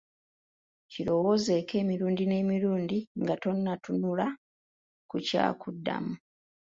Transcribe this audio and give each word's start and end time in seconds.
Kirowoozeeko 0.91 1.73
emirundi 1.83 2.23
n'emirundi 2.27 2.97
nga 3.21 3.35
tonnatunula 3.43 4.27
ku 5.09 5.17
kyakuddamu. 5.27 6.13